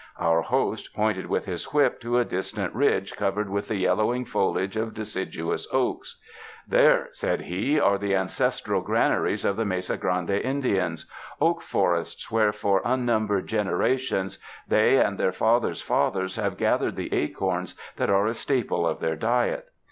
[0.19, 4.75] Our host pointed with his whip to a distant ridge covered with the yellowing foliage
[4.75, 6.19] of deciduous oaks.
[6.67, 11.05] "There," said he, "are the ancestral granaries of the Mesa Grande Indians,
[11.39, 17.75] oak forests where for unnumbered generations they and their fathers' fathers have gathered the acorns
[17.97, 19.67] that are a staple of their diet.